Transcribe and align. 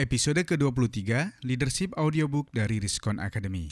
Episode 0.00 0.48
ke-23 0.48 1.44
Leadership 1.44 1.92
Audiobook 1.92 2.48
dari 2.56 2.80
Riskon 2.80 3.20
Academy. 3.20 3.68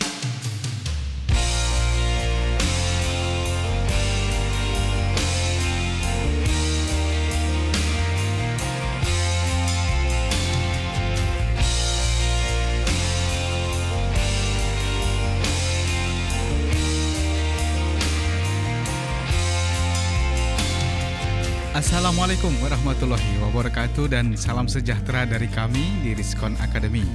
Assalamualaikum 21.78 22.50
warahmatullahi 22.58 23.38
wabarakatuh 23.38 24.10
dan 24.10 24.34
salam 24.34 24.66
sejahtera 24.66 25.22
dari 25.22 25.46
kami 25.46 26.02
di 26.02 26.10
Riskon 26.10 26.58
Academy. 26.58 27.06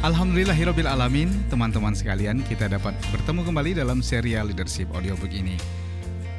Alhamdulillahirabbil 0.00 0.88
alamin, 0.88 1.28
teman-teman 1.52 1.92
sekalian, 1.92 2.40
kita 2.40 2.72
dapat 2.72 2.96
bertemu 3.12 3.44
kembali 3.44 3.76
dalam 3.76 4.00
serial 4.00 4.48
leadership 4.48 4.88
audiobook 4.96 5.28
ini. 5.28 5.60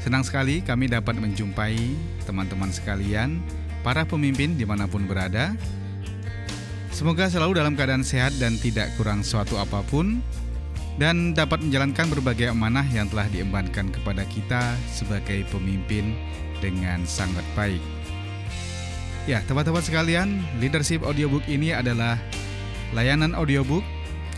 Senang 0.02 0.26
sekali 0.26 0.66
kami 0.66 0.90
dapat 0.90 1.14
menjumpai 1.14 1.78
teman-teman 2.26 2.74
sekalian, 2.74 3.38
para 3.86 4.02
pemimpin 4.02 4.58
di 4.58 4.66
mana 4.66 4.90
pun 4.90 5.06
berada. 5.06 5.54
Semoga 6.90 7.30
selalu 7.30 7.62
dalam 7.62 7.78
keadaan 7.78 8.02
sehat 8.02 8.34
dan 8.42 8.58
tidak 8.58 8.90
kurang 8.98 9.22
suatu 9.22 9.62
apa 9.62 9.86
pun, 9.94 10.26
dan 11.02 11.34
dapat 11.34 11.62
menjalankan 11.66 12.06
berbagai 12.14 12.54
amanah 12.54 12.86
yang 12.94 13.10
telah 13.10 13.26
diembankan 13.34 13.90
kepada 13.90 14.26
kita 14.30 14.78
sebagai 14.90 15.42
pemimpin 15.50 16.14
dengan 16.62 17.02
sangat 17.04 17.44
baik. 17.58 17.82
Ya, 19.24 19.40
teman-teman 19.48 19.80
sekalian, 19.80 20.44
Leadership 20.60 21.02
Audiobook 21.08 21.48
ini 21.48 21.72
adalah 21.72 22.20
layanan 22.92 23.32
audiobook 23.34 23.82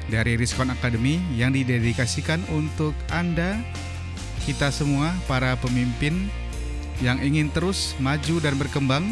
dari 0.07 0.37
Riskon 0.37 0.69
Academy 0.69 1.17
yang 1.33 1.51
didedikasikan 1.57 2.45
untuk 2.53 2.93
Anda, 3.09 3.57
kita 4.45 4.69
semua, 4.69 5.09
para 5.25 5.57
pemimpin 5.57 6.29
yang 7.01 7.17
ingin 7.19 7.49
terus 7.49 7.97
maju 7.97 8.37
dan 8.39 8.55
berkembang, 8.61 9.03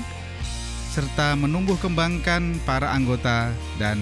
serta 0.94 1.34
menumbuh 1.34 1.74
kembangkan 1.82 2.62
para 2.70 2.94
anggota 2.94 3.50
dan 3.82 3.98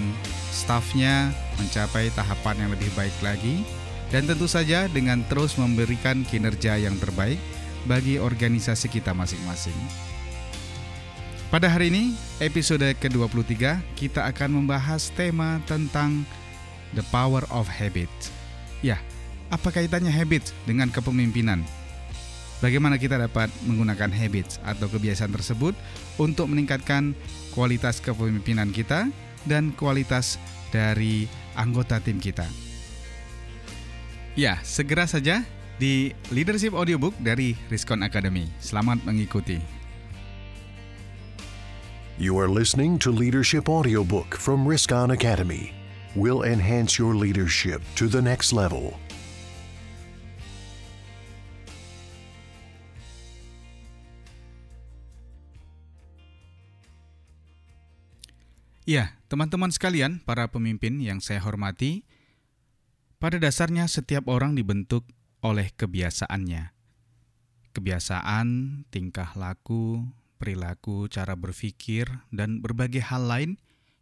stafnya 0.52 1.32
mencapai 1.56 2.12
tahapan 2.12 2.68
yang 2.68 2.70
lebih 2.76 2.92
baik 2.92 3.16
lagi, 3.24 3.64
dan 4.12 4.28
tentu 4.28 4.44
saja 4.44 4.92
dengan 4.92 5.24
terus 5.32 5.56
memberikan 5.56 6.20
kinerja 6.28 6.76
yang 6.76 6.92
terbaik 7.00 7.40
bagi 7.88 8.20
organisasi 8.20 8.92
kita 8.92 9.16
masing-masing. 9.16 9.74
Pada 11.48 11.72
hari 11.72 11.88
ini, 11.88 12.12
episode 12.44 12.84
ke-23, 13.00 13.80
kita 13.96 14.28
akan 14.28 14.60
membahas 14.60 15.08
tema 15.16 15.64
tentang 15.64 16.28
The 16.92 17.04
Power 17.08 17.48
of 17.48 17.72
Habit. 17.72 18.12
Ya, 18.84 19.00
apa 19.48 19.72
kaitannya 19.72 20.12
habit 20.12 20.52
dengan 20.68 20.92
kepemimpinan? 20.92 21.64
Bagaimana 22.62 22.94
kita 22.94 23.18
dapat 23.18 23.50
menggunakan 23.66 24.14
habits 24.14 24.62
atau 24.62 24.86
kebiasaan 24.86 25.34
tersebut 25.34 25.74
untuk 26.14 26.46
meningkatkan 26.46 27.10
kualitas 27.50 27.98
kepemimpinan 27.98 28.70
kita 28.70 29.10
dan 29.50 29.74
kualitas 29.74 30.38
dari 30.70 31.26
anggota 31.58 31.98
tim 31.98 32.22
kita. 32.22 32.46
Ya, 34.38 34.62
segera 34.62 35.10
saja 35.10 35.42
di 35.82 36.14
Leadership 36.30 36.78
Audiobook 36.78 37.18
dari 37.18 37.58
Riskon 37.66 38.06
Academy. 38.06 38.46
Selamat 38.62 39.02
mengikuti. 39.02 39.58
You 42.14 42.38
are 42.38 42.46
listening 42.46 43.02
to 43.02 43.10
Leadership 43.10 43.66
Audiobook 43.66 44.38
from 44.38 44.62
Riskon 44.62 45.10
Academy. 45.10 45.74
Will 46.14 46.46
enhance 46.46 46.94
your 46.94 47.18
leadership 47.18 47.82
to 47.98 48.06
the 48.06 48.22
next 48.22 48.54
level. 48.54 49.01
Ya, 58.82 59.14
teman-teman 59.30 59.70
sekalian, 59.70 60.18
para 60.26 60.50
pemimpin 60.50 60.98
yang 60.98 61.22
saya 61.22 61.38
hormati, 61.38 62.02
pada 63.22 63.38
dasarnya 63.38 63.86
setiap 63.86 64.26
orang 64.26 64.58
dibentuk 64.58 65.06
oleh 65.38 65.70
kebiasaannya. 65.70 66.74
Kebiasaan, 67.78 68.82
tingkah 68.90 69.38
laku, 69.38 70.02
perilaku, 70.42 71.06
cara 71.06 71.38
berpikir, 71.38 72.10
dan 72.34 72.58
berbagai 72.58 73.06
hal 73.06 73.22
lain 73.30 73.50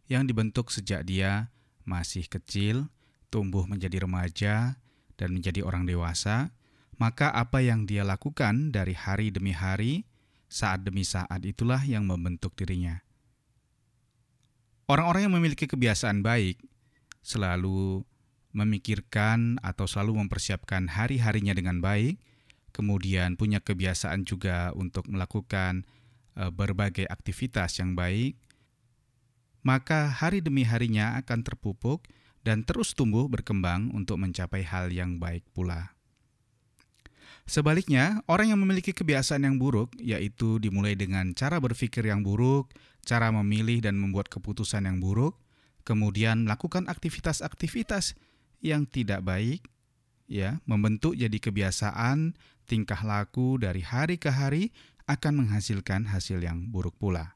yang 0.09 0.25
dibentuk 0.25 0.73
sejak 0.73 1.05
dia 1.05 1.53
masih 1.85 2.25
kecil, 2.25 2.89
tumbuh 3.29 3.69
menjadi 3.69 4.09
remaja, 4.09 4.81
dan 5.13 5.29
menjadi 5.29 5.61
orang 5.61 5.85
dewasa, 5.85 6.57
maka 6.97 7.29
apa 7.29 7.61
yang 7.61 7.85
dia 7.85 8.01
lakukan 8.01 8.73
dari 8.73 8.97
hari 8.97 9.29
demi 9.29 9.53
hari, 9.53 10.09
saat 10.49 10.81
demi 10.81 11.05
saat 11.05 11.45
itulah 11.45 11.85
yang 11.85 12.09
membentuk 12.09 12.57
dirinya. 12.57 13.05
Orang-orang 14.91 15.31
yang 15.31 15.35
memiliki 15.39 15.71
kebiasaan 15.71 16.19
baik 16.19 16.59
selalu 17.23 18.03
memikirkan 18.51 19.55
atau 19.63 19.87
selalu 19.87 20.19
mempersiapkan 20.19 20.91
hari-harinya 20.91 21.55
dengan 21.55 21.79
baik, 21.79 22.19
kemudian 22.75 23.39
punya 23.39 23.63
kebiasaan 23.63 24.27
juga 24.27 24.75
untuk 24.75 25.07
melakukan 25.07 25.87
e, 26.35 26.51
berbagai 26.51 27.07
aktivitas 27.07 27.79
yang 27.79 27.95
baik, 27.95 28.35
maka 29.63 30.11
hari 30.11 30.43
demi 30.43 30.67
harinya 30.67 31.15
akan 31.23 31.39
terpupuk 31.39 32.03
dan 32.43 32.67
terus 32.67 32.91
tumbuh 32.91 33.31
berkembang 33.31 33.95
untuk 33.95 34.19
mencapai 34.19 34.67
hal 34.67 34.91
yang 34.91 35.23
baik 35.23 35.47
pula. 35.55 35.95
Sebaliknya, 37.49 38.21
orang 38.29 38.53
yang 38.53 38.59
memiliki 38.61 38.95
kebiasaan 38.95 39.43
yang 39.43 39.57
buruk, 39.57 39.91
yaitu 39.99 40.61
dimulai 40.61 40.95
dengan 40.95 41.33
cara 41.35 41.57
berpikir 41.57 42.05
yang 42.05 42.21
buruk, 42.21 42.71
cara 43.03 43.33
memilih 43.33 43.81
dan 43.81 43.97
membuat 43.97 44.29
keputusan 44.29 44.85
yang 44.87 45.01
buruk, 45.01 45.35
kemudian 45.83 46.45
melakukan 46.45 46.85
aktivitas-aktivitas 46.87 48.15
yang 48.61 48.85
tidak 48.85 49.25
baik, 49.25 49.65
ya, 50.29 50.61
membentuk 50.69 51.17
jadi 51.17 51.33
kebiasaan, 51.33 52.37
tingkah 52.69 53.01
laku 53.03 53.57
dari 53.57 53.81
hari 53.81 54.15
ke 54.21 54.29
hari 54.31 54.71
akan 55.09 55.43
menghasilkan 55.43 56.07
hasil 56.07 56.39
yang 56.39 56.69
buruk 56.71 56.95
pula. 56.95 57.35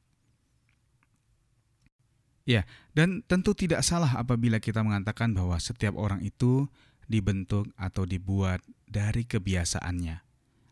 Ya, 2.46 2.70
dan 2.94 3.26
tentu 3.26 3.58
tidak 3.58 3.82
salah 3.82 4.22
apabila 4.22 4.62
kita 4.62 4.86
mengatakan 4.86 5.34
bahwa 5.34 5.58
setiap 5.58 5.98
orang 5.98 6.22
itu 6.22 6.70
dibentuk 7.10 7.74
atau 7.74 8.06
dibuat 8.06 8.62
dari 8.90 9.26
kebiasaannya. 9.26 10.22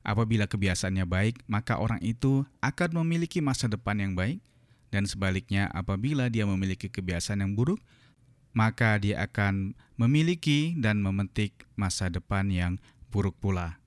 Apabila 0.03 0.45
kebiasaannya 0.51 1.05
baik, 1.07 1.47
maka 1.47 1.79
orang 1.79 2.03
itu 2.03 2.43
akan 2.59 3.03
memiliki 3.03 3.39
masa 3.39 3.71
depan 3.71 3.99
yang 3.99 4.13
baik, 4.13 4.43
dan 4.93 5.09
sebaliknya, 5.09 5.71
apabila 5.73 6.29
dia 6.29 6.45
memiliki 6.45 6.91
kebiasaan 6.91 7.41
yang 7.41 7.57
buruk, 7.57 7.81
maka 8.53 9.01
dia 9.01 9.25
akan 9.25 9.73
memiliki 9.97 10.77
dan 10.77 11.01
memetik 11.01 11.65
masa 11.73 12.13
depan 12.13 12.53
yang 12.53 12.77
buruk 13.09 13.33
pula. 13.41 13.81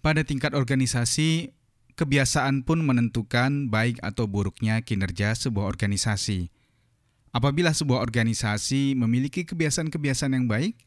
Pada 0.00 0.24
tingkat 0.24 0.56
organisasi, 0.56 1.52
kebiasaan 1.98 2.64
pun 2.64 2.80
menentukan 2.80 3.68
baik 3.68 4.00
atau 4.00 4.24
buruknya 4.24 4.80
kinerja 4.80 5.36
sebuah 5.36 5.68
organisasi. 5.68 6.48
Apabila 7.34 7.76
sebuah 7.76 8.00
organisasi 8.00 8.96
memiliki 8.96 9.44
kebiasaan-kebiasaan 9.44 10.32
yang 10.32 10.48
baik, 10.48 10.80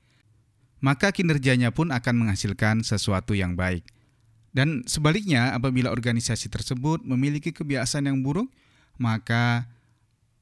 maka 0.81 1.13
kinerjanya 1.13 1.69
pun 1.71 1.93
akan 1.93 2.25
menghasilkan 2.25 2.81
sesuatu 2.81 3.37
yang 3.37 3.53
baik. 3.53 3.85
Dan 4.51 4.83
sebaliknya, 4.83 5.55
apabila 5.55 5.93
organisasi 5.93 6.51
tersebut 6.51 7.07
memiliki 7.07 7.55
kebiasaan 7.55 8.11
yang 8.11 8.19
buruk, 8.19 8.51
maka 8.99 9.71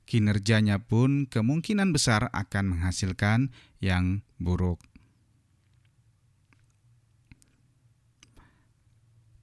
kinerjanya 0.10 0.82
pun 0.82 1.30
kemungkinan 1.30 1.94
besar 1.94 2.34
akan 2.34 2.74
menghasilkan 2.74 3.54
yang 3.78 4.26
buruk. 4.42 4.82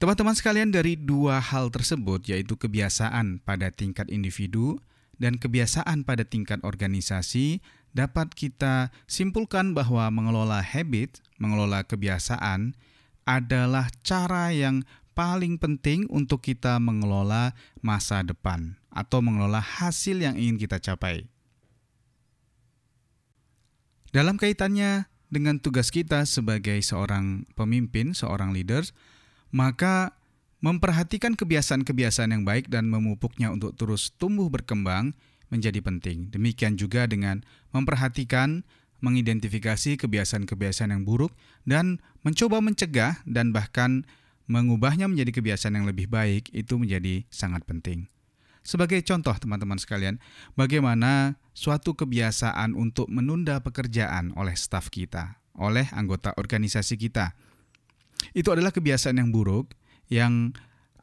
Teman-teman 0.02 0.34
sekalian, 0.34 0.74
dari 0.74 0.98
dua 0.98 1.38
hal 1.38 1.70
tersebut, 1.70 2.26
yaitu 2.26 2.58
kebiasaan 2.58 3.40
pada 3.40 3.70
tingkat 3.72 4.10
individu 4.10 4.76
dan 5.16 5.40
kebiasaan 5.40 6.04
pada 6.04 6.26
tingkat 6.26 6.60
organisasi, 6.66 7.64
dapat 7.96 8.36
kita 8.36 8.92
simpulkan 9.08 9.72
bahwa 9.72 10.04
mengelola 10.12 10.60
habit, 10.60 11.24
mengelola 11.40 11.80
kebiasaan, 11.88 12.76
adalah 13.24 13.88
cara 14.04 14.52
yang 14.52 14.84
paling 15.16 15.56
penting 15.56 16.04
untuk 16.12 16.44
kita 16.44 16.76
mengelola 16.76 17.56
masa 17.80 18.20
depan 18.20 18.76
atau 18.92 19.24
mengelola 19.24 19.64
hasil 19.64 20.20
yang 20.20 20.36
ingin 20.36 20.60
kita 20.60 20.76
capai. 20.76 21.24
Dalam 24.12 24.36
kaitannya 24.36 25.08
dengan 25.32 25.56
tugas 25.56 25.88
kita 25.88 26.28
sebagai 26.28 26.76
seorang 26.84 27.48
pemimpin, 27.56 28.12
seorang 28.12 28.52
leader, 28.52 28.84
maka 29.48 30.12
Memperhatikan 30.66 31.36
kebiasaan-kebiasaan 31.36 32.32
yang 32.32 32.42
baik 32.48 32.72
dan 32.72 32.88
memupuknya 32.88 33.52
untuk 33.52 33.76
terus 33.76 34.08
tumbuh 34.16 34.48
berkembang 34.48 35.12
menjadi 35.52 35.78
penting. 35.82 36.30
Demikian 36.34 36.74
juga 36.74 37.06
dengan 37.06 37.42
memperhatikan, 37.70 38.66
mengidentifikasi 39.04 40.00
kebiasaan-kebiasaan 40.00 40.90
yang 40.90 41.04
buruk 41.04 41.36
dan 41.68 42.00
mencoba 42.24 42.64
mencegah 42.64 43.20
dan 43.28 43.52
bahkan 43.52 44.08
mengubahnya 44.46 45.10
menjadi 45.10 45.42
kebiasaan 45.42 45.74
yang 45.76 45.86
lebih 45.86 46.06
baik 46.08 46.48
itu 46.54 46.78
menjadi 46.78 47.26
sangat 47.28 47.66
penting. 47.66 48.08
Sebagai 48.66 48.98
contoh 49.06 49.30
teman-teman 49.30 49.78
sekalian, 49.78 50.18
bagaimana 50.58 51.38
suatu 51.54 51.94
kebiasaan 51.94 52.74
untuk 52.74 53.06
menunda 53.06 53.62
pekerjaan 53.62 54.34
oleh 54.34 54.58
staf 54.58 54.90
kita, 54.90 55.38
oleh 55.54 55.86
anggota 55.94 56.34
organisasi 56.34 56.98
kita. 56.98 57.38
Itu 58.34 58.50
adalah 58.50 58.74
kebiasaan 58.74 59.22
yang 59.22 59.30
buruk 59.30 59.70
yang 60.10 60.50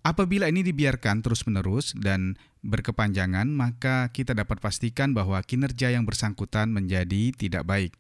apabila 0.04 0.52
ini 0.52 0.62
dibiarkan 0.62 1.24
terus-menerus 1.24 1.96
dan 1.96 2.36
berkepanjangan, 2.62 3.48
maka 3.50 4.12
kita 4.12 4.36
dapat 4.36 4.60
pastikan 4.60 5.16
bahwa 5.16 5.40
kinerja 5.42 5.92
yang 5.96 6.04
bersangkutan 6.04 6.70
menjadi 6.70 7.32
tidak 7.34 7.64
baik. 7.64 7.96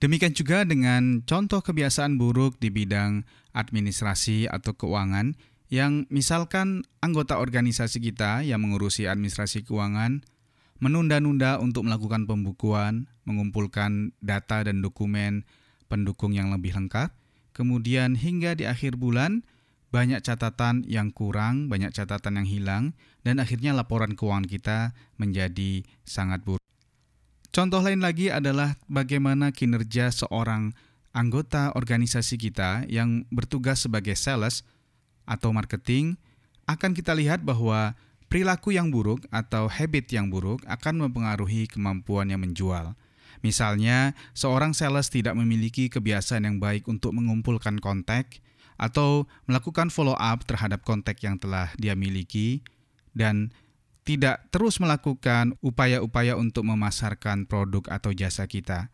Demikian 0.00 0.32
juga 0.32 0.64
dengan 0.64 1.20
contoh 1.28 1.60
kebiasaan 1.60 2.16
buruk 2.16 2.56
di 2.56 2.72
bidang 2.72 3.28
administrasi 3.52 4.48
atau 4.48 4.72
keuangan 4.72 5.36
yang 5.68 6.08
misalkan 6.08 6.88
anggota 7.04 7.36
organisasi 7.36 8.00
kita 8.00 8.40
yang 8.40 8.64
mengurusi 8.64 9.04
administrasi 9.04 9.62
keuangan 9.68 10.24
menunda-nunda 10.80 11.60
untuk 11.60 11.84
melakukan 11.84 12.24
pembukuan, 12.24 13.12
mengumpulkan 13.28 14.16
data 14.24 14.64
dan 14.64 14.80
dokumen 14.80 15.44
pendukung 15.92 16.32
yang 16.32 16.48
lebih 16.48 16.72
lengkap, 16.72 17.12
kemudian 17.52 18.16
hingga 18.16 18.56
di 18.56 18.64
akhir 18.64 18.96
bulan 18.96 19.44
banyak 19.90 20.22
catatan 20.22 20.86
yang 20.86 21.10
kurang, 21.10 21.66
banyak 21.66 21.90
catatan 21.90 22.42
yang 22.42 22.48
hilang, 22.48 22.84
dan 23.26 23.42
akhirnya 23.42 23.74
laporan 23.74 24.14
keuangan 24.14 24.46
kita 24.46 24.94
menjadi 25.18 25.82
sangat 26.06 26.42
buruk. 26.46 26.62
Contoh 27.50 27.82
lain 27.82 27.98
lagi 27.98 28.30
adalah 28.30 28.78
bagaimana 28.86 29.50
kinerja 29.50 30.14
seorang 30.14 30.70
anggota 31.10 31.74
organisasi 31.74 32.38
kita 32.38 32.86
yang 32.86 33.26
bertugas 33.34 33.82
sebagai 33.82 34.14
sales 34.14 34.62
atau 35.26 35.50
marketing, 35.50 36.14
akan 36.70 36.94
kita 36.94 37.10
lihat 37.18 37.42
bahwa 37.42 37.98
perilaku 38.30 38.70
yang 38.70 38.94
buruk 38.94 39.26
atau 39.34 39.66
habit 39.66 40.06
yang 40.14 40.30
buruk 40.30 40.62
akan 40.70 41.02
mempengaruhi 41.02 41.66
kemampuannya 41.66 42.38
menjual. 42.38 42.94
Misalnya, 43.42 44.14
seorang 44.36 44.70
sales 44.70 45.10
tidak 45.10 45.34
memiliki 45.34 45.90
kebiasaan 45.90 46.46
yang 46.46 46.62
baik 46.62 46.86
untuk 46.86 47.10
mengumpulkan 47.16 47.82
kontak 47.82 48.38
atau 48.80 49.28
melakukan 49.44 49.92
follow 49.92 50.16
up 50.16 50.48
terhadap 50.48 50.80
kontak 50.88 51.20
yang 51.20 51.36
telah 51.36 51.68
dia 51.76 51.92
miliki 51.92 52.64
dan 53.12 53.52
tidak 54.08 54.48
terus 54.48 54.80
melakukan 54.80 55.52
upaya-upaya 55.60 56.40
untuk 56.40 56.64
memasarkan 56.64 57.44
produk 57.44 57.84
atau 57.92 58.16
jasa 58.16 58.48
kita. 58.48 58.88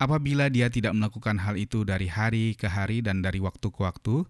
Apabila 0.00 0.48
dia 0.48 0.72
tidak 0.72 0.96
melakukan 0.96 1.36
hal 1.44 1.60
itu 1.60 1.84
dari 1.84 2.08
hari 2.08 2.56
ke 2.56 2.64
hari 2.64 3.04
dan 3.04 3.20
dari 3.20 3.36
waktu 3.36 3.68
ke 3.68 3.80
waktu, 3.84 4.24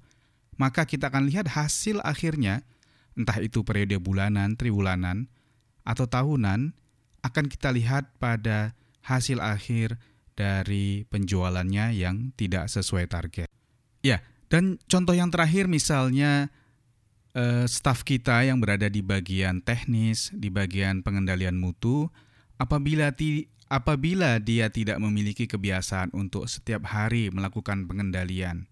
maka 0.58 0.82
kita 0.82 1.14
akan 1.14 1.30
lihat 1.30 1.46
hasil 1.54 2.02
akhirnya, 2.02 2.66
entah 3.14 3.38
itu 3.38 3.62
periode 3.62 3.94
bulanan, 4.02 4.58
triwulanan, 4.58 5.30
atau 5.86 6.10
tahunan, 6.10 6.74
akan 7.22 7.44
kita 7.46 7.70
lihat 7.70 8.18
pada 8.18 8.74
hasil 9.06 9.38
akhir 9.38 10.02
dari 10.34 11.06
penjualannya 11.06 11.94
yang 11.94 12.34
tidak 12.34 12.66
sesuai 12.66 13.06
target. 13.06 13.46
Ya, 14.02 14.26
dan 14.50 14.82
contoh 14.90 15.14
yang 15.14 15.30
terakhir 15.30 15.70
misalnya 15.70 16.50
eh, 17.38 17.64
staf 17.70 18.02
kita 18.02 18.42
yang 18.42 18.58
berada 18.58 18.90
di 18.90 19.00
bagian 19.00 19.62
teknis, 19.62 20.34
di 20.34 20.50
bagian 20.50 21.06
pengendalian 21.06 21.54
mutu, 21.54 22.10
apabila 22.58 23.14
ti 23.14 23.46
apabila 23.70 24.42
dia 24.42 24.66
tidak 24.74 24.98
memiliki 24.98 25.46
kebiasaan 25.46 26.10
untuk 26.10 26.50
setiap 26.50 26.90
hari 26.90 27.30
melakukan 27.30 27.86
pengendalian, 27.86 28.66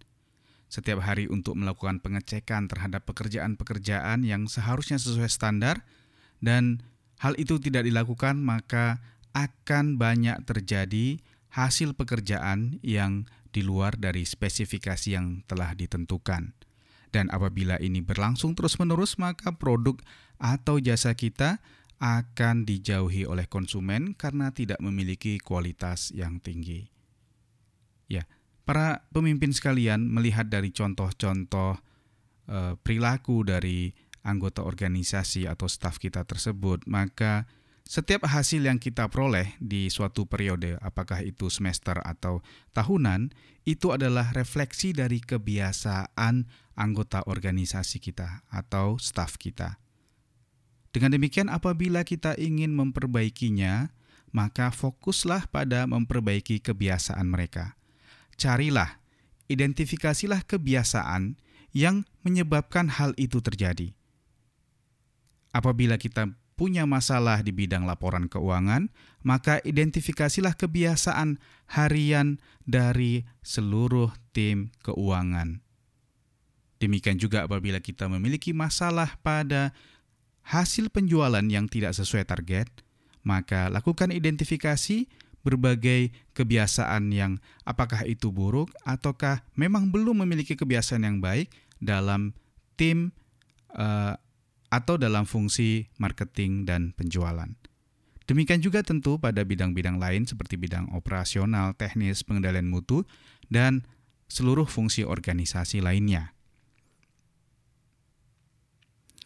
setiap 0.67 0.99
hari 1.07 1.31
untuk 1.31 1.55
melakukan 1.55 2.03
pengecekan 2.03 2.67
terhadap 2.67 3.07
pekerjaan-pekerjaan 3.07 4.27
yang 4.27 4.51
seharusnya 4.51 4.99
sesuai 4.99 5.31
standar 5.31 5.87
dan 6.43 6.83
hal 7.23 7.39
itu 7.39 7.63
tidak 7.63 7.87
dilakukan 7.87 8.43
maka 8.43 8.99
akan 9.31 9.95
banyak 9.95 10.43
terjadi 10.43 11.23
hasil 11.55 11.95
pekerjaan 11.95 12.83
yang 12.83 13.31
di 13.59 13.67
luar 13.67 13.99
dari 13.99 14.23
spesifikasi 14.23 15.19
yang 15.19 15.43
telah 15.51 15.75
ditentukan. 15.75 16.55
Dan 17.11 17.27
apabila 17.35 17.83
ini 17.83 17.99
berlangsung 17.99 18.55
terus-menerus 18.55 19.19
maka 19.19 19.51
produk 19.51 19.99
atau 20.39 20.79
jasa 20.79 21.19
kita 21.19 21.59
akan 21.99 22.63
dijauhi 22.63 23.27
oleh 23.27 23.51
konsumen 23.51 24.15
karena 24.15 24.55
tidak 24.55 24.79
memiliki 24.79 25.43
kualitas 25.43 26.15
yang 26.15 26.39
tinggi. 26.39 26.87
Ya, 28.07 28.23
Para 28.69 29.09
pemimpin 29.17 29.49
sekalian 29.49 30.13
melihat 30.13 30.53
dari 30.53 30.69
contoh-contoh 30.69 31.81
e, 32.45 32.77
perilaku 32.77 33.41
dari 33.41 33.89
anggota 34.29 34.61
organisasi 34.61 35.49
atau 35.49 35.65
staf 35.65 35.97
kita 35.97 36.29
tersebut, 36.29 36.85
maka 36.85 37.49
setiap 37.89 38.29
hasil 38.29 38.69
yang 38.69 38.77
kita 38.77 39.09
peroleh 39.09 39.57
di 39.57 39.89
suatu 39.89 40.29
periode, 40.29 40.77
apakah 40.85 41.25
itu 41.25 41.49
semester 41.49 41.97
atau 42.05 42.45
tahunan, 42.77 43.33
itu 43.65 43.97
adalah 43.97 44.29
refleksi 44.37 44.93
dari 44.93 45.25
kebiasaan 45.25 46.45
anggota 46.77 47.25
organisasi 47.25 47.97
kita 47.97 48.45
atau 48.53 49.01
staf 49.01 49.41
kita. 49.41 49.81
Dengan 50.93 51.17
demikian, 51.17 51.49
apabila 51.49 52.05
kita 52.05 52.37
ingin 52.37 52.77
memperbaikinya, 52.77 53.89
maka 54.37 54.69
fokuslah 54.69 55.49
pada 55.49 55.89
memperbaiki 55.89 56.61
kebiasaan 56.61 57.25
mereka 57.33 57.79
carilah, 58.39 59.03
identifikasilah 59.51 60.47
kebiasaan 60.47 61.37
yang 61.75 62.07
menyebabkan 62.23 62.89
hal 62.89 63.13
itu 63.19 63.43
terjadi. 63.43 63.93
Apabila 65.53 65.99
kita 65.99 66.33
punya 66.59 66.91
masalah 66.91 67.39
di 67.47 67.55
bidang 67.55 67.87
laporan 67.87 68.27
keuangan, 68.27 68.91
maka 69.23 69.63
identifikasilah 69.63 70.59
kebiasaan 70.59 71.39
harian 71.71 72.43
dari 72.67 73.23
seluruh 73.47 74.11
tim 74.35 74.75
keuangan. 74.83 75.63
Demikian 76.83 77.23
juga 77.23 77.47
apabila 77.47 77.79
kita 77.79 78.11
memiliki 78.11 78.51
masalah 78.51 79.15
pada 79.23 79.71
hasil 80.43 80.91
penjualan 80.91 81.47
yang 81.47 81.71
tidak 81.71 81.95
sesuai 81.95 82.27
target, 82.27 82.67
maka 83.23 83.71
lakukan 83.71 84.11
identifikasi 84.11 85.07
berbagai 85.47 86.11
kebiasaan 86.35 87.15
yang 87.15 87.39
apakah 87.63 88.03
itu 88.05 88.35
buruk 88.35 88.75
ataukah 88.83 89.47
memang 89.55 89.95
belum 89.95 90.27
memiliki 90.27 90.59
kebiasaan 90.59 91.07
yang 91.07 91.23
baik 91.23 91.49
dalam 91.79 92.35
tim 92.75 93.15
uh, 93.75 94.19
atau 94.69 95.01
dalam 95.01 95.25
fungsi 95.25 95.89
marketing 95.97 96.69
dan 96.69 96.93
penjualan. 96.93 97.49
Demikian 98.29 98.61
juga 98.61 98.85
tentu 98.85 99.17
pada 99.17 99.41
bidang-bidang 99.41 99.97
lain 99.97 100.29
seperti 100.29 100.61
bidang 100.61 100.93
operasional, 100.93 101.73
teknis, 101.73 102.21
pengendalian 102.21 102.69
mutu, 102.69 103.09
dan 103.49 103.89
seluruh 104.29 104.69
fungsi 104.69 105.01
organisasi 105.09 105.81
lainnya. 105.81 106.37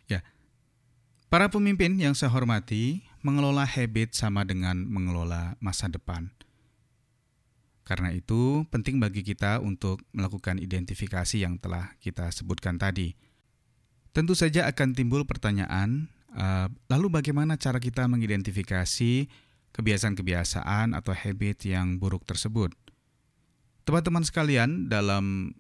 Ya, 0.07 0.23
para 1.27 1.51
pemimpin 1.51 1.99
yang 1.99 2.15
saya 2.15 2.31
hormati, 2.31 3.03
mengelola 3.27 3.67
habit 3.67 4.15
sama 4.15 4.47
dengan 4.47 4.87
mengelola 4.87 5.59
masa 5.59 5.91
depan. 5.91 6.31
Karena 7.83 8.15
itu, 8.15 8.63
penting 8.71 9.03
bagi 9.03 9.27
kita 9.27 9.59
untuk 9.59 9.99
melakukan 10.15 10.63
identifikasi 10.63 11.43
yang 11.43 11.59
telah 11.59 11.99
kita 11.99 12.31
sebutkan 12.31 12.79
tadi. 12.79 13.19
Tentu 14.13 14.37
saja 14.37 14.69
akan 14.69 14.93
timbul 14.93 15.25
pertanyaan, 15.25 16.13
uh, 16.37 16.69
lalu 16.93 17.09
bagaimana 17.09 17.57
cara 17.57 17.81
kita 17.81 18.05
mengidentifikasi 18.05 19.25
kebiasaan-kebiasaan 19.73 20.93
atau 20.93 21.17
habit 21.17 21.65
yang 21.65 21.97
buruk 21.97 22.29
tersebut? 22.29 22.77
Teman-teman 23.89 24.21
sekalian, 24.21 24.93
dalam 24.93 25.57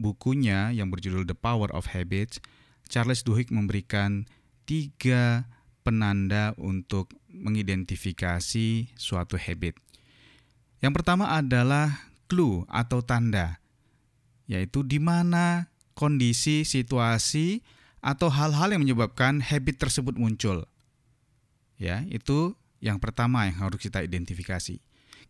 bukunya 0.00 0.72
yang 0.72 0.88
berjudul 0.88 1.28
The 1.28 1.36
Power 1.36 1.68
of 1.76 1.92
Habits, 1.92 2.40
Charles 2.88 3.20
Duhigg 3.28 3.52
memberikan 3.52 4.24
tiga 4.64 5.44
penanda 5.84 6.56
untuk 6.56 7.12
mengidentifikasi 7.28 8.96
suatu 8.96 9.36
habit. 9.36 9.76
Yang 10.80 10.92
pertama 10.96 11.36
adalah 11.36 12.08
clue 12.24 12.64
atau 12.72 13.04
tanda, 13.04 13.60
yaitu 14.48 14.80
di 14.80 14.96
mana 14.96 15.68
kondisi, 15.96 16.68
situasi, 16.68 17.64
atau 18.04 18.28
hal-hal 18.28 18.76
yang 18.76 18.84
menyebabkan 18.84 19.40
habit 19.40 19.80
tersebut 19.80 20.14
muncul. 20.14 20.68
Ya, 21.80 22.04
itu 22.06 22.54
yang 22.78 23.00
pertama 23.00 23.48
yang 23.48 23.56
harus 23.66 23.80
kita 23.80 24.04
identifikasi. 24.04 24.78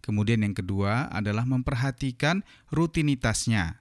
Kemudian 0.04 0.44
yang 0.44 0.52
kedua 0.52 1.08
adalah 1.08 1.46
memperhatikan 1.48 2.44
rutinitasnya. 2.68 3.80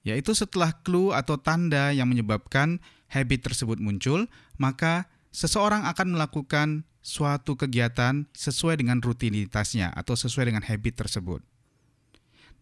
yaitu 0.00 0.32
setelah 0.32 0.72
clue 0.80 1.12
atau 1.12 1.36
tanda 1.36 1.92
yang 1.92 2.08
menyebabkan 2.08 2.80
habit 3.12 3.52
tersebut 3.52 3.76
muncul, 3.76 4.32
maka 4.56 5.04
seseorang 5.28 5.84
akan 5.84 6.16
melakukan 6.16 6.88
suatu 7.04 7.52
kegiatan 7.52 8.24
sesuai 8.32 8.80
dengan 8.80 9.04
rutinitasnya 9.04 9.92
atau 9.92 10.16
sesuai 10.16 10.48
dengan 10.48 10.64
habit 10.64 11.04
tersebut. 11.04 11.44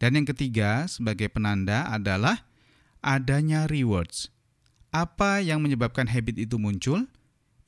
Dan 0.02 0.18
yang 0.18 0.26
ketiga, 0.26 0.90
sebagai 0.90 1.30
penanda 1.30 1.86
adalah 1.86 2.47
adanya 3.04 3.68
rewards. 3.70 4.32
Apa 4.90 5.44
yang 5.44 5.60
menyebabkan 5.60 6.08
habit 6.08 6.40
itu 6.40 6.56
muncul? 6.56 7.06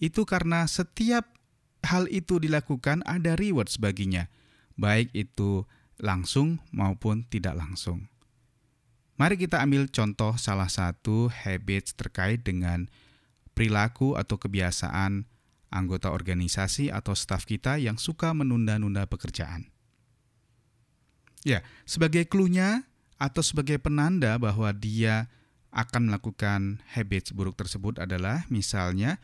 Itu 0.01 0.25
karena 0.25 0.65
setiap 0.65 1.29
hal 1.85 2.09
itu 2.09 2.41
dilakukan 2.41 3.05
ada 3.05 3.37
rewards 3.37 3.77
baginya, 3.77 4.29
baik 4.81 5.13
itu 5.13 5.69
langsung 6.01 6.65
maupun 6.73 7.29
tidak 7.29 7.57
langsung. 7.57 8.09
Mari 9.21 9.37
kita 9.37 9.61
ambil 9.61 9.85
contoh 9.93 10.41
salah 10.41 10.73
satu 10.73 11.29
habits 11.29 11.93
terkait 11.93 12.41
dengan 12.41 12.89
perilaku 13.53 14.17
atau 14.17 14.41
kebiasaan 14.41 15.29
anggota 15.69 16.09
organisasi 16.09 16.89
atau 16.89 17.13
staf 17.13 17.45
kita 17.45 17.77
yang 17.77 18.01
suka 18.01 18.33
menunda-nunda 18.33 19.05
pekerjaan. 19.05 19.69
Ya, 21.45 21.61
sebagai 21.85 22.25
klunya 22.29 22.89
atau 23.21 23.45
sebagai 23.45 23.77
penanda 23.77 24.41
bahwa 24.41 24.73
dia 24.73 25.29
akan 25.71 26.11
melakukan 26.11 26.83
habits 26.97 27.31
buruk 27.31 27.55
tersebut 27.55 28.01
adalah 28.01 28.49
misalnya 28.51 29.23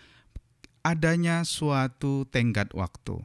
adanya 0.86 1.42
suatu 1.42 2.28
tenggat 2.30 2.70
waktu 2.76 3.18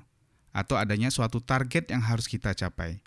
atau 0.56 0.76
adanya 0.80 1.14
suatu 1.14 1.44
target 1.44 1.92
yang 1.94 2.02
harus 2.02 2.26
kita 2.26 2.56
capai. 2.56 3.04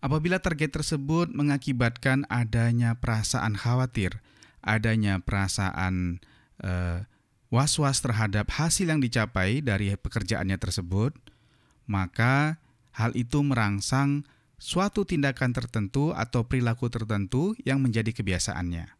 Apabila 0.00 0.40
target 0.40 0.72
tersebut 0.80 1.28
mengakibatkan 1.32 2.24
adanya 2.28 2.96
perasaan 2.96 3.56
khawatir, 3.56 4.20
adanya 4.64 5.20
perasaan 5.20 6.24
uh, 6.64 7.04
was-was 7.52 8.00
terhadap 8.00 8.48
hasil 8.48 8.88
yang 8.88 9.00
dicapai 9.00 9.60
dari 9.60 9.92
pekerjaannya 9.96 10.56
tersebut, 10.56 11.12
maka 11.84 12.56
hal 12.96 13.12
itu 13.12 13.44
merangsang 13.44 14.24
suatu 14.60 15.08
tindakan 15.08 15.56
tertentu 15.56 16.12
atau 16.12 16.44
perilaku 16.44 16.92
tertentu 16.92 17.56
yang 17.64 17.80
menjadi 17.80 18.12
kebiasaannya. 18.12 18.92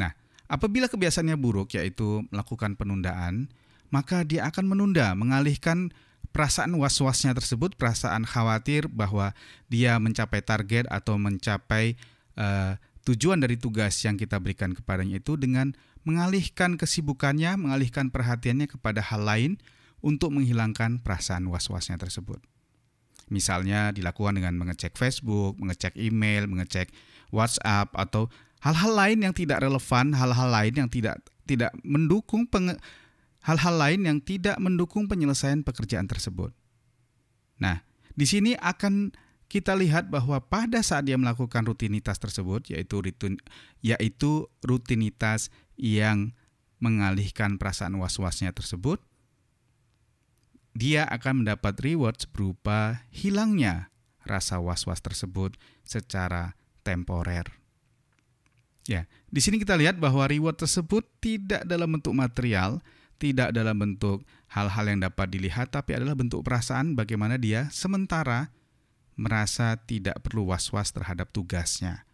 Nah, 0.00 0.12
apabila 0.48 0.88
kebiasaannya 0.88 1.36
buruk, 1.36 1.76
yaitu 1.76 2.24
melakukan 2.32 2.72
penundaan, 2.80 3.52
maka 3.92 4.24
dia 4.24 4.48
akan 4.48 4.64
menunda, 4.64 5.12
mengalihkan 5.12 5.92
perasaan 6.32 6.72
was-wasnya 6.80 7.36
tersebut, 7.36 7.76
perasaan 7.76 8.24
khawatir 8.24 8.88
bahwa 8.88 9.36
dia 9.68 10.00
mencapai 10.00 10.40
target 10.40 10.88
atau 10.88 11.20
mencapai 11.20 12.00
uh, 12.40 12.80
tujuan 13.04 13.38
dari 13.38 13.60
tugas 13.60 13.94
yang 14.02 14.16
kita 14.16 14.40
berikan 14.40 14.72
kepadanya 14.72 15.20
itu 15.20 15.36
dengan 15.36 15.76
mengalihkan 16.02 16.80
kesibukannya, 16.80 17.60
mengalihkan 17.60 18.08
perhatiannya 18.08 18.72
kepada 18.72 19.04
hal 19.04 19.20
lain 19.20 19.52
untuk 20.00 20.32
menghilangkan 20.32 21.00
perasaan 21.04 21.44
was-wasnya 21.48 22.00
tersebut. 22.00 22.40
Misalnya 23.26 23.90
dilakukan 23.90 24.38
dengan 24.38 24.54
mengecek 24.54 24.94
Facebook, 24.94 25.58
mengecek 25.58 25.98
email, 25.98 26.46
mengecek 26.46 26.94
WhatsApp 27.34 27.90
atau 27.94 28.30
hal-hal 28.62 28.92
lain 28.94 29.18
yang 29.26 29.34
tidak 29.34 29.62
relevan, 29.62 30.14
hal-hal 30.14 30.48
lain 30.48 30.74
yang 30.74 30.88
tidak 30.90 31.18
tidak 31.46 31.70
mendukung 31.86 32.46
hal-hal 33.46 33.74
lain 33.78 34.02
yang 34.02 34.18
tidak 34.18 34.58
mendukung 34.58 35.06
penyelesaian 35.06 35.62
pekerjaan 35.62 36.10
tersebut. 36.10 36.50
Nah, 37.62 37.86
di 38.18 38.26
sini 38.26 38.58
akan 38.58 39.14
kita 39.46 39.78
lihat 39.78 40.10
bahwa 40.10 40.42
pada 40.42 40.82
saat 40.82 41.06
dia 41.06 41.14
melakukan 41.14 41.62
rutinitas 41.62 42.18
tersebut, 42.18 42.66
yaitu 42.74 42.98
rutin, 42.98 43.38
yaitu 43.78 44.50
rutinitas 44.66 45.54
yang 45.78 46.34
mengalihkan 46.82 47.56
perasaan 47.56 47.94
was-wasnya 47.96 48.50
tersebut, 48.50 48.98
dia 50.76 51.08
akan 51.08 51.42
mendapat 51.42 51.80
rewards 51.80 52.28
berupa 52.28 53.08
hilangnya 53.08 53.88
rasa 54.28 54.60
was-was 54.60 55.00
tersebut 55.00 55.56
secara 55.88 56.52
temporer. 56.84 57.48
Ya, 58.86 59.10
di 59.32 59.42
sini 59.42 59.58
kita 59.58 59.74
lihat 59.74 59.98
bahwa 59.98 60.28
reward 60.30 60.62
tersebut 60.62 61.02
tidak 61.18 61.66
dalam 61.66 61.98
bentuk 61.98 62.14
material, 62.14 62.78
tidak 63.18 63.50
dalam 63.50 63.74
bentuk 63.82 64.22
hal-hal 64.52 64.84
yang 64.86 65.02
dapat 65.02 65.26
dilihat, 65.32 65.74
tapi 65.74 65.98
adalah 65.98 66.14
bentuk 66.14 66.46
perasaan 66.46 66.94
bagaimana 66.94 67.34
dia 67.34 67.66
sementara 67.74 68.54
merasa 69.18 69.74
tidak 69.88 70.22
perlu 70.22 70.54
was-was 70.54 70.94
terhadap 70.94 71.32
tugasnya. 71.34 72.06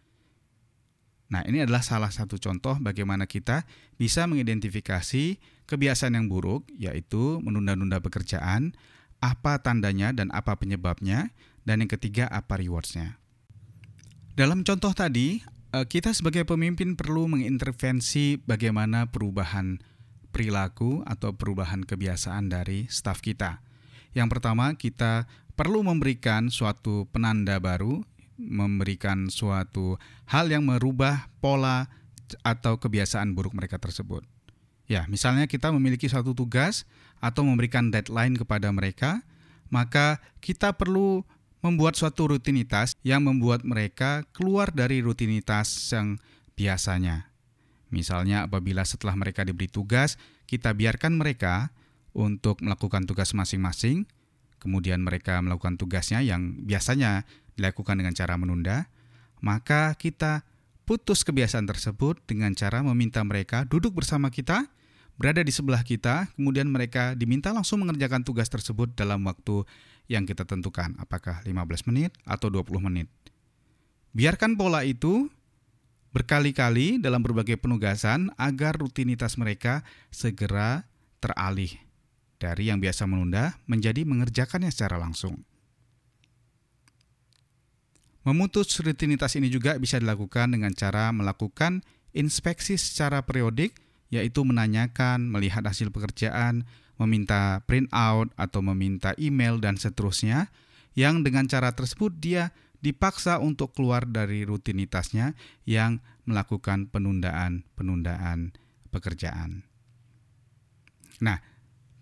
Nah, 1.29 1.45
ini 1.45 1.61
adalah 1.61 1.85
salah 1.85 2.09
satu 2.09 2.41
contoh 2.41 2.77
bagaimana 2.81 3.29
kita 3.29 3.67
bisa 3.99 4.25
mengidentifikasi 4.25 5.37
kebiasaan 5.65 6.17
yang 6.17 6.27
buruk, 6.27 6.67
yaitu 6.75 7.39
menunda-nunda 7.39 7.99
pekerjaan, 8.03 8.75
apa 9.23 9.59
tandanya 9.63 10.11
dan 10.11 10.29
apa 10.35 10.59
penyebabnya, 10.59 11.31
dan 11.63 11.79
yang 11.79 11.91
ketiga 11.91 12.27
apa 12.27 12.59
rewardsnya. 12.59 13.19
Dalam 14.33 14.65
contoh 14.65 14.91
tadi, 14.91 15.39
eh, 15.71 15.85
kita 15.85 16.11
sebagai 16.11 16.43
pemimpin 16.43 16.97
perlu 16.97 17.29
mengintervensi 17.29 18.41
bagaimana 18.43 19.07
perubahan 19.07 19.79
perilaku 20.33 21.05
atau 21.05 21.37
perubahan 21.37 21.85
kebiasaan 21.85 22.49
dari 22.49 22.89
staf 22.89 23.21
kita. 23.21 23.61
Yang 24.17 24.27
pertama, 24.37 24.73
kita 24.73 25.29
perlu 25.53 25.85
memberikan 25.85 26.49
suatu 26.49 27.05
penanda 27.13 27.61
baru, 27.61 28.01
memberikan 28.41 29.29
suatu 29.29 30.01
hal 30.25 30.49
yang 30.49 30.65
merubah 30.65 31.29
pola 31.37 31.85
atau 32.41 32.81
kebiasaan 32.81 33.37
buruk 33.37 33.53
mereka 33.53 33.77
tersebut. 33.77 34.25
Ya, 34.93 35.09
misalnya 35.09 35.49
kita 35.49 35.73
memiliki 35.73 36.05
suatu 36.05 36.37
tugas 36.37 36.85
atau 37.17 37.41
memberikan 37.41 37.89
deadline 37.89 38.37
kepada 38.37 38.69
mereka, 38.69 39.25
maka 39.73 40.21
kita 40.37 40.77
perlu 40.77 41.25
membuat 41.65 41.97
suatu 41.97 42.29
rutinitas 42.29 42.93
yang 43.01 43.25
membuat 43.25 43.65
mereka 43.65 44.21
keluar 44.37 44.69
dari 44.69 45.01
rutinitas 45.01 45.73
yang 45.89 46.21
biasanya. 46.53 47.33
Misalnya 47.89 48.45
apabila 48.45 48.85
setelah 48.85 49.17
mereka 49.17 49.41
diberi 49.41 49.65
tugas, 49.65 50.21
kita 50.45 50.77
biarkan 50.77 51.17
mereka 51.17 51.73
untuk 52.13 52.61
melakukan 52.61 53.09
tugas 53.09 53.33
masing-masing, 53.33 54.05
kemudian 54.61 55.01
mereka 55.01 55.41
melakukan 55.41 55.73
tugasnya 55.81 56.21
yang 56.21 56.61
biasanya 56.69 57.25
dilakukan 57.57 57.97
dengan 57.97 58.13
cara 58.13 58.37
menunda, 58.37 58.93
maka 59.41 59.97
kita 59.97 60.45
putus 60.85 61.25
kebiasaan 61.25 61.65
tersebut 61.65 62.21
dengan 62.29 62.53
cara 62.53 62.85
meminta 62.85 63.25
mereka 63.25 63.65
duduk 63.65 63.97
bersama 63.97 64.29
kita, 64.29 64.69
berada 65.17 65.41
di 65.45 65.53
sebelah 65.53 65.85
kita, 65.85 66.31
kemudian 66.33 66.69
mereka 66.69 67.13
diminta 67.13 67.53
langsung 67.53 67.85
mengerjakan 67.85 68.25
tugas 68.25 68.49
tersebut 68.49 68.91
dalam 68.97 69.23
waktu 69.25 69.65
yang 70.11 70.27
kita 70.27 70.43
tentukan, 70.43 70.97
apakah 70.99 71.39
15 71.45 71.89
menit 71.89 72.11
atau 72.27 72.51
20 72.51 72.83
menit. 72.83 73.07
Biarkan 74.13 74.59
pola 74.59 74.85
itu 74.85 75.31
berkali-kali 76.13 77.01
dalam 77.01 77.25
berbagai 77.25 77.57
penugasan 77.57 78.29
agar 78.37 78.77
rutinitas 78.77 79.35
mereka 79.41 79.81
segera 80.13 80.85
teralih 81.17 81.73
dari 82.37 82.69
yang 82.69 82.77
biasa 82.77 83.09
menunda 83.09 83.57
menjadi 83.65 84.05
mengerjakannya 84.05 84.69
secara 84.69 85.01
langsung. 85.01 85.41
Memutus 88.23 88.71
rutinitas 88.79 89.35
ini 89.35 89.51
juga 89.51 89.75
bisa 89.75 89.99
dilakukan 89.99 90.55
dengan 90.55 90.71
cara 90.71 91.11
melakukan 91.11 91.83
inspeksi 92.15 92.79
secara 92.79 93.25
periodik, 93.25 93.75
yaitu 94.13 94.45
menanyakan, 94.45 95.25
melihat 95.25 95.65
hasil 95.65 95.89
pekerjaan, 95.89 96.69
meminta 97.01 97.65
print 97.65 97.89
out 97.89 98.29
atau 98.37 98.61
meminta 98.61 99.17
email 99.17 99.57
dan 99.57 99.81
seterusnya, 99.81 100.53
yang 100.93 101.25
dengan 101.25 101.49
cara 101.49 101.73
tersebut 101.73 102.13
dia 102.21 102.53
dipaksa 102.85 103.41
untuk 103.41 103.73
keluar 103.73 104.05
dari 104.05 104.45
rutinitasnya 104.45 105.33
yang 105.65 105.97
melakukan 106.29 106.85
penundaan-penundaan 106.93 108.53
pekerjaan. 108.93 109.65
Nah, 111.17 111.41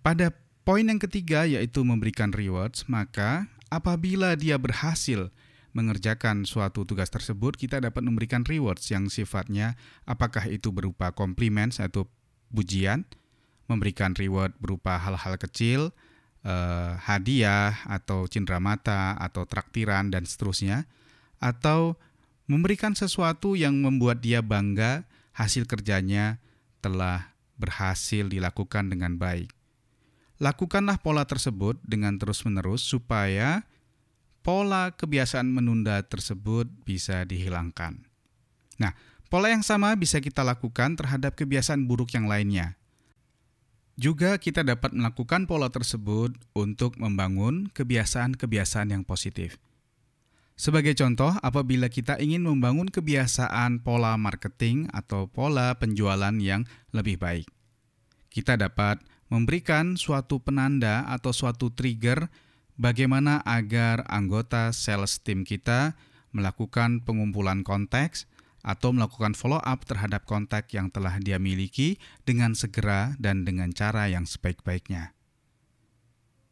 pada 0.04 0.36
poin 0.68 0.84
yang 0.84 1.00
ketiga 1.00 1.48
yaitu 1.48 1.86
memberikan 1.88 2.36
rewards, 2.36 2.90
maka 2.92 3.48
apabila 3.72 4.36
dia 4.36 4.60
berhasil 4.60 5.32
mengerjakan 5.72 6.44
suatu 6.44 6.84
tugas 6.84 7.08
tersebut, 7.08 7.56
kita 7.56 7.80
dapat 7.80 8.04
memberikan 8.04 8.44
rewards 8.44 8.92
yang 8.92 9.08
sifatnya 9.08 9.80
apakah 10.04 10.48
itu 10.52 10.72
berupa 10.76 11.16
compliments 11.16 11.80
atau 11.80 12.08
pujian, 12.52 13.08
memberikan 13.72 14.12
reward 14.16 14.52
berupa 14.60 15.00
hal-hal 15.00 15.40
kecil, 15.40 15.96
eh, 16.44 16.92
hadiah 17.00 17.80
atau 17.88 18.28
cindera 18.28 18.60
mata 18.60 19.16
atau 19.16 19.48
traktiran 19.48 20.12
dan 20.12 20.28
seterusnya 20.28 20.86
atau 21.40 21.96
memberikan 22.52 22.92
sesuatu 22.92 23.56
yang 23.56 23.80
membuat 23.80 24.20
dia 24.20 24.44
bangga 24.44 25.08
hasil 25.32 25.64
kerjanya 25.66 26.44
telah 26.84 27.32
berhasil 27.56 28.28
dilakukan 28.28 28.92
dengan 28.92 29.16
baik. 29.16 29.54
Lakukanlah 30.42 30.98
pola 31.00 31.24
tersebut 31.30 31.78
dengan 31.86 32.18
terus-menerus 32.18 32.82
supaya 32.82 33.64
pola 34.42 34.94
kebiasaan 34.94 35.50
menunda 35.50 36.02
tersebut 36.06 36.70
bisa 36.86 37.26
dihilangkan. 37.26 38.06
Nah, 38.82 38.98
pola 39.30 39.54
yang 39.54 39.62
sama 39.62 39.94
bisa 39.94 40.18
kita 40.18 40.42
lakukan 40.42 40.98
terhadap 40.98 41.38
kebiasaan 41.38 41.86
buruk 41.86 42.14
yang 42.18 42.26
lainnya. 42.26 42.78
Juga 44.02 44.42
kita 44.42 44.66
dapat 44.66 44.98
melakukan 44.98 45.46
pola 45.46 45.70
tersebut 45.70 46.34
untuk 46.58 46.98
membangun 46.98 47.70
kebiasaan-kebiasaan 47.70 48.98
yang 48.98 49.04
positif. 49.06 49.62
Sebagai 50.58 50.94
contoh, 50.94 51.34
apabila 51.42 51.90
kita 51.90 52.18
ingin 52.18 52.46
membangun 52.46 52.90
kebiasaan 52.90 53.82
pola 53.82 54.18
marketing 54.18 54.90
atau 54.94 55.26
pola 55.26 55.74
penjualan 55.78 56.34
yang 56.38 56.66
lebih 56.94 57.18
baik, 57.18 57.50
kita 58.30 58.58
dapat 58.58 59.02
memberikan 59.32 59.98
suatu 59.98 60.38
penanda 60.38 61.08
atau 61.10 61.34
suatu 61.34 61.74
trigger 61.74 62.30
bagaimana 62.82 63.46
agar 63.46 64.02
anggota 64.10 64.74
sales 64.74 65.22
team 65.22 65.46
kita 65.46 65.94
melakukan 66.34 67.06
pengumpulan 67.06 67.62
konteks 67.62 68.26
atau 68.66 68.90
melakukan 68.94 69.38
follow 69.38 69.62
up 69.62 69.86
terhadap 69.86 70.26
kontak 70.26 70.70
yang 70.74 70.90
telah 70.90 71.22
dia 71.22 71.38
miliki 71.38 72.02
dengan 72.26 72.58
segera 72.58 73.14
dan 73.22 73.46
dengan 73.46 73.70
cara 73.74 74.10
yang 74.10 74.26
sebaik-baiknya. 74.26 75.14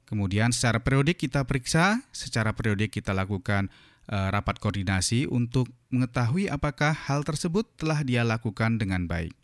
Kemudian 0.09 0.49
secara 0.49 0.81
periodik 0.81 1.21
kita 1.21 1.45
periksa, 1.45 2.01
secara 2.09 2.57
periodik 2.57 2.89
kita 2.89 3.13
lakukan 3.13 3.69
e, 4.09 4.17
rapat 4.17 4.57
koordinasi 4.57 5.29
untuk 5.29 5.69
mengetahui 5.93 6.49
apakah 6.49 6.97
hal 6.97 7.21
tersebut 7.21 7.69
telah 7.77 8.01
dia 8.01 8.25
lakukan 8.25 8.81
dengan 8.81 9.05
baik. 9.05 9.37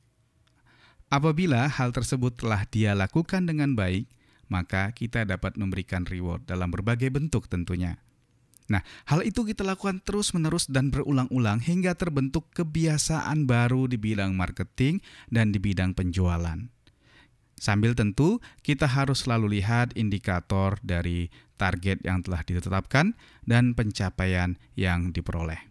Apabila 1.14 1.70
hal 1.70 1.94
tersebut 1.94 2.34
telah 2.34 2.66
dia 2.66 2.98
lakukan 2.98 3.46
dengan 3.46 3.78
baik, 3.78 4.10
maka 4.48 4.92
kita 4.94 5.26
dapat 5.26 5.58
memberikan 5.58 6.06
reward 6.06 6.46
dalam 6.46 6.70
berbagai 6.70 7.10
bentuk 7.10 7.50
tentunya. 7.50 7.98
Nah, 8.66 8.82
hal 9.06 9.22
itu 9.22 9.46
kita 9.46 9.62
lakukan 9.62 10.02
terus-menerus 10.02 10.66
dan 10.66 10.90
berulang-ulang 10.90 11.62
hingga 11.62 11.94
terbentuk 11.94 12.50
kebiasaan 12.58 13.46
baru 13.46 13.86
di 13.86 14.02
bidang 14.02 14.34
marketing 14.34 15.06
dan 15.30 15.54
di 15.54 15.62
bidang 15.62 15.94
penjualan. 15.94 16.58
Sambil 17.56 17.96
tentu 17.96 18.42
kita 18.66 18.90
harus 18.90 19.24
selalu 19.24 19.62
lihat 19.62 19.94
indikator 19.96 20.82
dari 20.82 21.30
target 21.56 22.04
yang 22.04 22.20
telah 22.26 22.44
ditetapkan 22.44 23.16
dan 23.48 23.78
pencapaian 23.78 24.60
yang 24.76 25.14
diperoleh. 25.16 25.62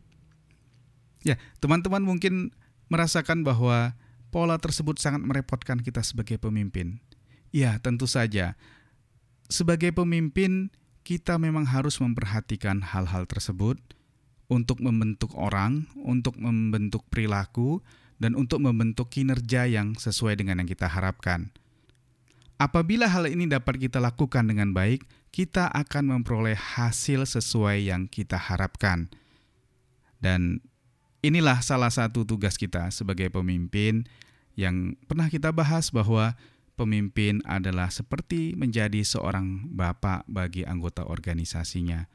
Ya, 1.27 1.37
teman-teman 1.61 2.05
mungkin 2.05 2.55
merasakan 2.89 3.45
bahwa 3.45 3.99
pola 4.31 4.57
tersebut 4.57 5.01
sangat 5.03 5.25
merepotkan 5.25 5.81
kita 5.81 6.01
sebagai 6.01 6.41
pemimpin. 6.41 7.01
Ya, 7.55 7.79
tentu 7.79 8.11
saja. 8.11 8.59
Sebagai 9.47 9.95
pemimpin, 9.95 10.75
kita 11.07 11.39
memang 11.39 11.63
harus 11.71 12.03
memperhatikan 12.03 12.83
hal-hal 12.83 13.31
tersebut 13.31 13.79
untuk 14.51 14.83
membentuk 14.83 15.31
orang, 15.39 15.87
untuk 15.95 16.35
membentuk 16.35 17.07
perilaku, 17.15 17.79
dan 18.19 18.35
untuk 18.35 18.59
membentuk 18.59 19.07
kinerja 19.07 19.71
yang 19.71 19.95
sesuai 19.95 20.35
dengan 20.35 20.59
yang 20.59 20.69
kita 20.69 20.91
harapkan. 20.91 21.55
Apabila 22.59 23.07
hal 23.07 23.31
ini 23.31 23.47
dapat 23.47 23.79
kita 23.79 24.03
lakukan 24.03 24.51
dengan 24.51 24.75
baik, 24.75 25.07
kita 25.31 25.71
akan 25.71 26.11
memperoleh 26.11 26.59
hasil 26.59 27.23
sesuai 27.23 27.87
yang 27.87 28.11
kita 28.11 28.35
harapkan. 28.35 29.07
Dan 30.19 30.59
inilah 31.23 31.63
salah 31.63 31.95
satu 31.95 32.27
tugas 32.27 32.59
kita 32.59 32.91
sebagai 32.91 33.31
pemimpin 33.31 34.11
yang 34.55 34.95
pernah 35.11 35.27
kita 35.27 35.51
bahas 35.51 35.91
bahwa 35.91 36.39
pemimpin 36.75 37.41
adalah 37.47 37.91
seperti 37.91 38.59
menjadi 38.59 39.03
seorang 39.03 39.71
bapak 39.75 40.27
bagi 40.27 40.67
anggota 40.67 41.07
organisasinya. 41.07 42.07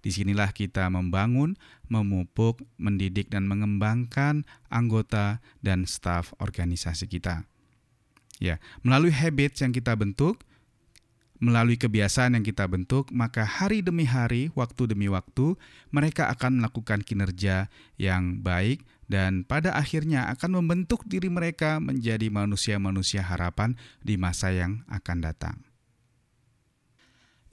Di 0.00 0.12
sinilah 0.12 0.52
kita 0.52 0.86
membangun, 0.92 1.58
memupuk, 1.88 2.62
mendidik, 2.78 3.32
dan 3.32 3.48
mengembangkan 3.48 4.46
anggota 4.70 5.40
dan 5.64 5.88
staf 5.88 6.30
organisasi 6.38 7.10
kita. 7.10 7.42
Ya, 8.36 8.60
melalui 8.84 9.10
habits 9.10 9.64
yang 9.64 9.72
kita 9.72 9.96
bentuk, 9.96 10.44
melalui 11.40 11.76
kebiasaan 11.76 12.36
yang 12.36 12.44
kita 12.44 12.64
bentuk, 12.68 13.08
maka 13.12 13.44
hari 13.44 13.80
demi 13.84 14.08
hari, 14.08 14.52
waktu 14.56 14.88
demi 14.88 15.08
waktu, 15.08 15.56
mereka 15.92 16.28
akan 16.32 16.60
melakukan 16.60 17.04
kinerja 17.04 17.68
yang 18.00 18.40
baik 18.40 18.84
dan 19.06 19.46
pada 19.46 19.74
akhirnya 19.74 20.26
akan 20.34 20.62
membentuk 20.62 21.06
diri 21.06 21.30
mereka 21.30 21.78
menjadi 21.78 22.26
manusia-manusia 22.30 23.22
harapan 23.22 23.78
di 24.02 24.18
masa 24.18 24.50
yang 24.50 24.82
akan 24.90 25.18
datang. 25.22 25.56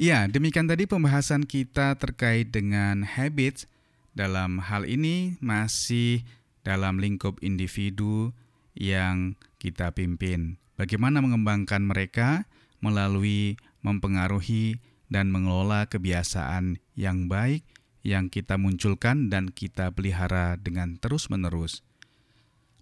Ya, 0.02 0.26
demikian 0.26 0.66
tadi 0.66 0.90
pembahasan 0.90 1.46
kita 1.46 1.96
terkait 2.02 2.50
dengan 2.50 3.06
habits. 3.06 3.70
Dalam 4.14 4.62
hal 4.62 4.86
ini 4.86 5.42
masih 5.42 6.22
dalam 6.62 7.02
lingkup 7.02 7.42
individu 7.42 8.30
yang 8.78 9.38
kita 9.58 9.90
pimpin. 9.94 10.62
Bagaimana 10.78 11.22
mengembangkan 11.22 11.82
mereka 11.86 12.46
melalui 12.78 13.58
mempengaruhi 13.86 14.82
dan 15.10 15.30
mengelola 15.30 15.86
kebiasaan 15.86 16.82
yang 16.98 17.30
baik 17.30 17.62
yang 18.04 18.28
kita 18.28 18.60
munculkan 18.60 19.32
dan 19.32 19.50
kita 19.50 19.90
pelihara 19.96 20.60
dengan 20.60 21.00
terus-menerus. 21.00 21.82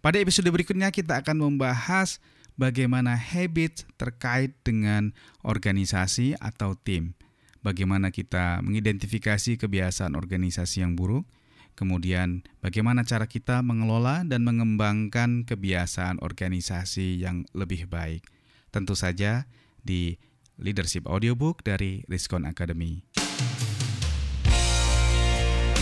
Pada 0.02 0.18
episode 0.18 0.50
berikutnya 0.50 0.90
kita 0.90 1.22
akan 1.22 1.46
membahas 1.46 2.18
bagaimana 2.58 3.14
habit 3.14 3.86
terkait 4.02 4.58
dengan 4.66 5.14
organisasi 5.46 6.36
atau 6.42 6.74
tim. 6.74 7.14
Bagaimana 7.62 8.10
kita 8.10 8.66
mengidentifikasi 8.66 9.62
kebiasaan 9.62 10.18
organisasi 10.18 10.82
yang 10.82 10.98
buruk, 10.98 11.30
kemudian 11.78 12.42
bagaimana 12.66 13.06
cara 13.06 13.30
kita 13.30 13.62
mengelola 13.62 14.26
dan 14.26 14.42
mengembangkan 14.42 15.46
kebiasaan 15.46 16.18
organisasi 16.26 17.22
yang 17.22 17.46
lebih 17.54 17.86
baik. 17.86 18.26
Tentu 18.74 18.98
saja 18.98 19.46
di 19.86 20.18
Leadership 20.58 21.06
Audiobook 21.06 21.62
dari 21.62 22.02
Riskon 22.10 22.50
Academy. 22.50 23.06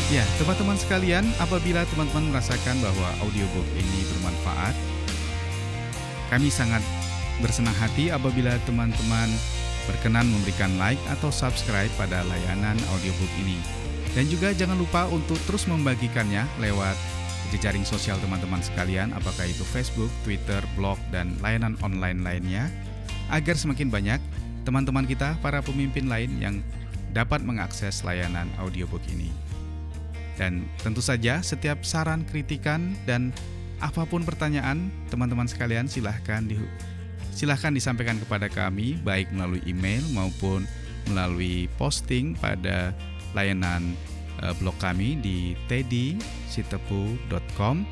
Ya, 0.09 0.25
teman-teman 0.41 0.73
sekalian, 0.73 1.21
apabila 1.37 1.85
teman-teman 1.93 2.33
merasakan 2.33 2.81
bahwa 2.81 3.13
audiobook 3.21 3.69
ini 3.77 4.01
bermanfaat, 4.09 4.73
kami 6.33 6.49
sangat 6.49 6.81
bersenang 7.37 7.77
hati 7.77 8.09
apabila 8.09 8.57
teman-teman 8.65 9.29
berkenan 9.85 10.25
memberikan 10.33 10.73
like 10.81 10.97
atau 11.13 11.29
subscribe 11.29 11.93
pada 11.93 12.25
layanan 12.25 12.73
audiobook 12.97 13.29
ini. 13.37 13.61
Dan 14.17 14.25
juga 14.33 14.49
jangan 14.49 14.81
lupa 14.81 15.05
untuk 15.13 15.37
terus 15.45 15.69
membagikannya 15.69 16.41
lewat 16.57 16.97
jejaring 17.53 17.85
sosial 17.85 18.17
teman-teman 18.17 18.65
sekalian, 18.65 19.13
apakah 19.13 19.45
itu 19.45 19.61
Facebook, 19.61 20.09
Twitter, 20.25 20.65
blog, 20.73 20.97
dan 21.13 21.37
layanan 21.37 21.77
online 21.85 22.25
lainnya, 22.25 22.65
agar 23.29 23.53
semakin 23.53 23.93
banyak 23.93 24.17
teman-teman 24.65 25.05
kita, 25.05 25.37
para 25.37 25.61
pemimpin 25.61 26.09
lain 26.09 26.33
yang 26.41 26.55
dapat 27.13 27.45
mengakses 27.45 28.01
layanan 28.01 28.49
audiobook 28.57 29.05
ini. 29.13 29.48
Dan 30.39 30.63
tentu 30.79 31.03
saja 31.03 31.43
setiap 31.43 31.83
saran, 31.83 32.23
kritikan, 32.23 32.95
dan 33.03 33.35
apa 33.83 34.07
pun 34.07 34.23
pertanyaan 34.23 34.87
teman-teman 35.11 35.51
sekalian 35.51 35.91
silahkan 35.91 36.47
di, 36.47 36.55
silahkan 37.35 37.75
disampaikan 37.75 38.15
kepada 38.19 38.51
kami 38.51 38.99
baik 39.03 39.31
melalui 39.35 39.63
email 39.67 40.03
maupun 40.15 40.67
melalui 41.07 41.71
posting 41.79 42.35
pada 42.39 42.91
layanan 43.31 43.95
uh, 44.43 44.51
blog 44.59 44.75
kami 44.83 45.15
di 45.19 45.55
teddysitepu.com 45.71 47.85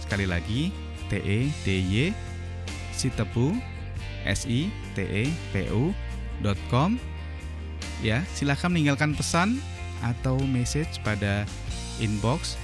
sekali 0.00 0.24
lagi 0.24 0.72
t 1.12 1.20
e 1.20 1.52
d 1.64 1.68
y 1.84 2.12
sitepu 2.96 3.52
s 4.24 4.48
i 4.48 4.72
t 4.96 5.04
e 5.04 5.28
p 5.52 5.68
u.com 5.68 6.96
ya 8.00 8.24
silahkan 8.32 8.72
meninggalkan 8.72 9.12
pesan 9.12 9.60
atau 10.02 10.34
message 10.48 10.98
pada 11.06 11.46
inbox 12.02 12.58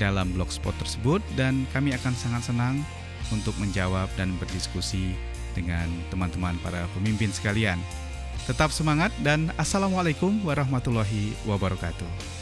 dalam 0.00 0.32
blogspot 0.32 0.72
tersebut 0.80 1.20
dan 1.36 1.68
kami 1.76 1.92
akan 1.92 2.16
sangat 2.16 2.48
senang 2.48 2.80
untuk 3.28 3.52
menjawab 3.60 4.08
dan 4.16 4.32
berdiskusi 4.40 5.12
dengan 5.52 5.86
teman-teman 6.08 6.56
para 6.64 6.88
pemimpin 6.96 7.28
sekalian. 7.28 7.76
Tetap 8.48 8.72
semangat 8.72 9.12
dan 9.20 9.52
Assalamualaikum 9.60 10.40
warahmatullahi 10.42 11.36
wabarakatuh. 11.44 12.40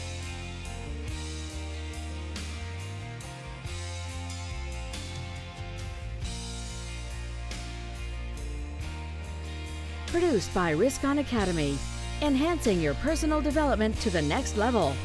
Produced 10.09 10.49
by 10.57 10.73
Riskon 10.73 11.21
Academy, 11.21 11.77
enhancing 12.25 12.81
your 12.81 12.97
personal 13.05 13.45
development 13.45 13.93
to 14.01 14.09
the 14.09 14.23
next 14.25 14.57
level. 14.57 14.97